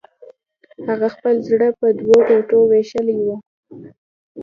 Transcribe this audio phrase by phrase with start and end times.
[0.87, 3.29] هغه خپل زړه په دوو ټوټو ویشلی و